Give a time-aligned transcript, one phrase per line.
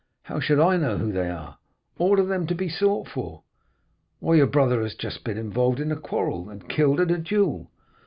[0.23, 1.59] "'How should I know who they are?'
[1.99, 3.43] "'Order them to be sought for.'
[4.19, 7.69] "'Why, your brother has been involved in a quarrel, and killed in a duel.